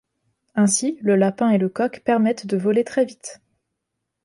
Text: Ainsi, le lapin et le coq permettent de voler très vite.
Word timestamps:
Ainsi, 0.55 0.97
le 1.03 1.15
lapin 1.15 1.51
et 1.51 1.59
le 1.59 1.69
coq 1.69 2.01
permettent 2.03 2.47
de 2.47 2.57
voler 2.57 2.83
très 2.83 3.05
vite. 3.05 3.39